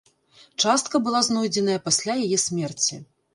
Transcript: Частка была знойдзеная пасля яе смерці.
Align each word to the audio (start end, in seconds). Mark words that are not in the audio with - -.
Частка 0.63 1.01
была 1.07 1.21
знойдзеная 1.27 1.77
пасля 1.89 2.17
яе 2.25 2.41
смерці. 2.47 3.01